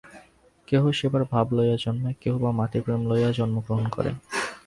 কেহ 0.67 0.83
সেবার 0.91 1.23
ভাব 1.23 1.47
লইয়া 1.53 1.77
জন্মায়, 1.79 2.17
কেহ 2.21 2.33
বা 2.37 2.49
মাতৃ-প্রেম 2.51 3.01
লইয়া 3.07 3.29
জন্মগ্রহণ 3.31 3.85
করে। 3.89 4.11